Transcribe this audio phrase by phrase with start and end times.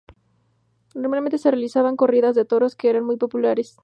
[0.95, 3.77] Normalmente se realizaban corridas de toros que eran muy populares.